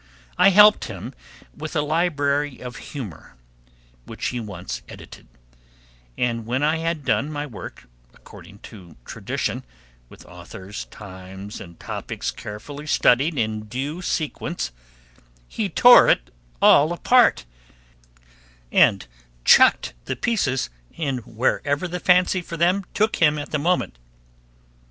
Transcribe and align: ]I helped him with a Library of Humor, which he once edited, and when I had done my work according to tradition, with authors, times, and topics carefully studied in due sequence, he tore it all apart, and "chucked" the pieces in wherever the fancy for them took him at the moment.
]I 0.36 0.50
helped 0.50 0.84
him 0.84 1.14
with 1.56 1.74
a 1.74 1.80
Library 1.80 2.60
of 2.60 2.76
Humor, 2.92 3.36
which 4.04 4.26
he 4.26 4.38
once 4.38 4.82
edited, 4.86 5.28
and 6.18 6.44
when 6.44 6.62
I 6.62 6.76
had 6.76 7.06
done 7.06 7.32
my 7.32 7.46
work 7.46 7.86
according 8.12 8.58
to 8.68 8.96
tradition, 9.06 9.64
with 10.10 10.26
authors, 10.26 10.84
times, 10.90 11.58
and 11.58 11.80
topics 11.80 12.30
carefully 12.30 12.86
studied 12.86 13.38
in 13.38 13.62
due 13.62 14.02
sequence, 14.02 14.72
he 15.48 15.70
tore 15.70 16.10
it 16.10 16.28
all 16.60 16.92
apart, 16.92 17.46
and 18.70 19.06
"chucked" 19.42 19.94
the 20.04 20.16
pieces 20.16 20.68
in 20.92 21.20
wherever 21.20 21.88
the 21.88 21.98
fancy 21.98 22.42
for 22.42 22.58
them 22.58 22.84
took 22.92 23.22
him 23.22 23.38
at 23.38 23.52
the 23.52 23.58
moment. 23.58 23.96